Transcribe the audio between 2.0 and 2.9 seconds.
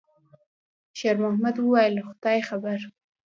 «خدای خبر.»